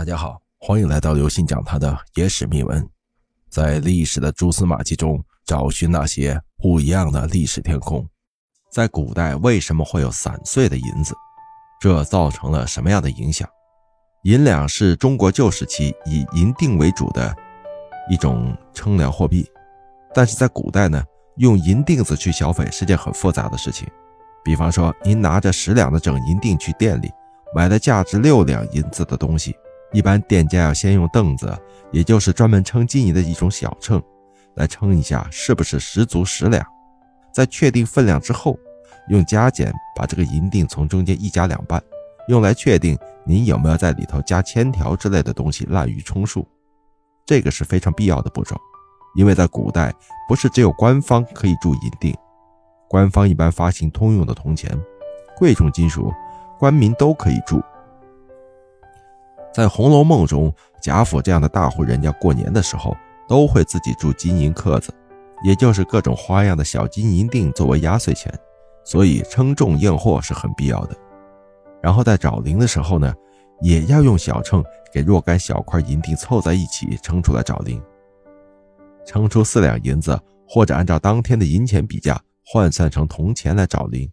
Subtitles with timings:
[0.00, 2.88] 大家好，欢迎来到刘信讲他的野史秘闻，
[3.50, 8.08] 在历史的蛛丝马迹中找寻那些不一样的历史天空。
[8.70, 11.14] 在古代，为什么会有散碎的银子？
[11.82, 13.46] 这造成了什么样的影响？
[14.22, 17.36] 银两是中国旧时期以银锭为主的
[18.08, 19.46] 一种称量货币，
[20.14, 21.04] 但是在古代呢，
[21.36, 23.86] 用银锭子去消费是件很复杂的事情。
[24.42, 27.10] 比方说，您拿着十两的整银锭去店里
[27.54, 29.54] 买了价值六两银子的东西。
[29.92, 31.52] 一般店家要先用凳子，
[31.90, 34.02] 也就是专门称金银的一种小秤，
[34.54, 36.64] 来称一下是不是十足十两。
[37.32, 38.58] 在确定分量之后，
[39.08, 41.82] 用加减把这个银锭从中间一夹两半，
[42.28, 46.46] 用来确定您有没有在里头加铅条之类的东西滥竽充数。
[47.26, 48.56] 这个是非常必要的步骤，
[49.16, 49.94] 因为在古代
[50.28, 52.16] 不是只有官方可以铸银锭，
[52.88, 54.70] 官方一般发行通用的铜钱，
[55.36, 56.12] 贵重金属
[56.58, 57.62] 官民都可以铸。
[59.52, 62.96] 在《红楼梦》中，贾府这样的大户人家过年的时候
[63.28, 64.94] 都会自己铸金银刻子，
[65.42, 68.32] 也就是各种花样的小金银锭作为压岁钱，
[68.84, 70.96] 所以称重验货是很必要的。
[71.82, 73.12] 然后在找零的时候呢，
[73.60, 77.82] 也要用小秤给若干小块银锭凑在一起称出来找零，
[79.04, 84.08] 称出四两银子，或者按照当天的银钱比价换算成铜钱来找零，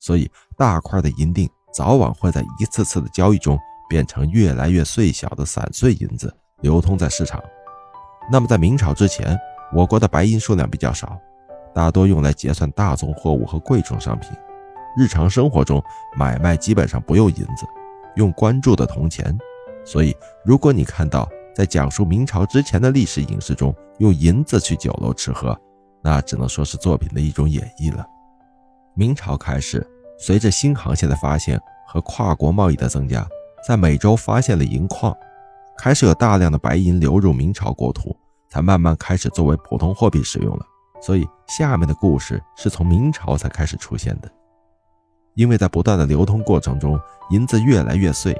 [0.00, 3.58] 所以大块的银锭早晚会在一次次的交易中。
[3.92, 7.38] 变成越来越碎小的散碎银子流通在市场。
[8.30, 9.38] 那么在明朝之前，
[9.70, 11.18] 我国的白银数量比较少，
[11.74, 14.30] 大多用来结算大宗货物和贵重商品。
[14.96, 15.82] 日常生活中
[16.16, 17.66] 买卖基本上不用银子，
[18.16, 19.36] 用关注的铜钱。
[19.84, 25.54] 所以，如果你看到在讲述明朝之前的历史影视中用银子去酒楼吃喝，
[26.02, 28.06] 那只能说是作品的一种演绎了。
[28.94, 29.86] 明朝开始，
[30.18, 33.28] 随着新航线的发现和跨国贸易的增加。
[33.66, 35.16] 在美洲发现了银矿，
[35.78, 38.16] 开始有大量的白银流入明朝国土，
[38.48, 40.66] 才慢慢开始作为普通货币使用了。
[41.00, 44.30] 所以下面的故事是从明朝才开始出现的。
[45.34, 47.00] 因为在不断的流通过程中，
[47.30, 48.36] 银子越来越碎，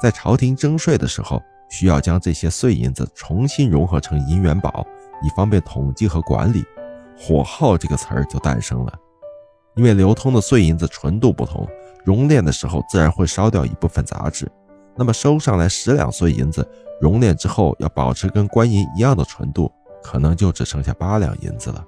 [0.00, 4.84] 在朝廷征税的时候，需要将这些碎银子重新融合成银元宝，
[5.22, 6.64] 以方便统计和管理。
[7.16, 8.92] 火耗这个词儿就诞生了。
[9.76, 11.66] 因为流通的碎银子纯度不同，
[12.04, 14.50] 熔炼的时候自然会烧掉一部分杂质。
[14.96, 16.66] 那么收上来十两碎银子，
[17.00, 19.70] 熔炼之后要保持跟官银一样的纯度，
[20.02, 21.84] 可能就只剩下八两银子了。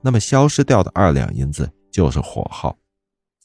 [0.00, 2.76] 那么消失掉的二两银子就是火耗，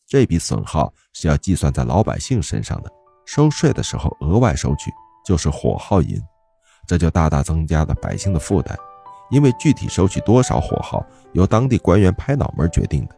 [0.07, 2.91] 这笔损耗是要计算在老百姓身上的，
[3.25, 4.91] 收税的时候额外收取
[5.23, 6.19] 就是火耗银，
[6.87, 8.75] 这就大大增加了百姓的负担，
[9.29, 13.15] 因为具体收取多少火耗由当地官员拍脑门决定的。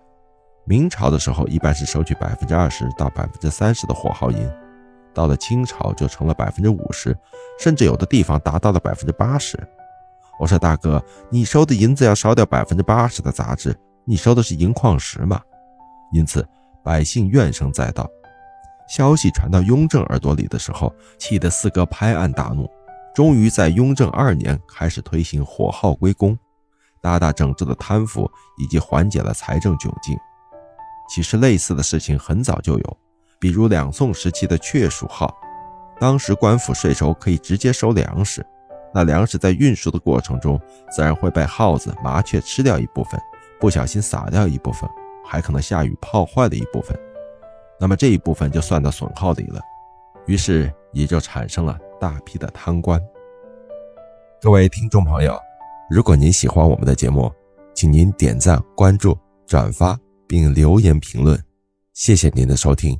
[0.65, 4.51] 明朝的时候一般是收取百分之二十到百分之三十的火耗银。
[5.19, 7.13] 到了清朝就成了百分之五十，
[7.59, 9.59] 甚至有的地方达到了百分之八十。
[10.39, 15.41] 我说大哥，你收的银子要烧掉百分之八十的杂质，你收的是银矿石吗？
[16.13, 16.47] 因此
[16.85, 18.09] 百姓怨声载道。
[18.87, 22.65] 消息传到雍正耳朵里的时候，气得四哥拍案大怒，
[23.13, 26.39] 终于在雍正二年开始推行火耗归公，
[27.01, 30.17] 大大整治了贪腐以及缓解了财政窘境。
[31.09, 32.97] 其实类似的事情很早就有。
[33.39, 35.33] 比如两宋时期的雀鼠号，
[35.99, 38.45] 当时官府税收可以直接收粮食，
[38.93, 40.59] 那粮食在运输的过程中，
[40.91, 43.19] 自然会被耗子、麻雀吃掉一部分，
[43.59, 44.89] 不小心撒掉一部分，
[45.25, 46.97] 还可能下雨泡坏了一部分，
[47.79, 49.61] 那么这一部分就算到损耗里了，
[50.25, 53.01] 于是也就产生了大批的贪官。
[54.41, 55.39] 各位听众朋友，
[55.89, 57.31] 如果您喜欢我们的节目，
[57.73, 59.17] 请您点赞、关注、
[59.47, 61.41] 转发并留言评论，
[61.93, 62.99] 谢谢您的收听。